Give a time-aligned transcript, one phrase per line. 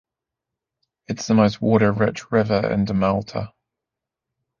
[1.07, 3.53] It is the most water-rich river in Dalmatia.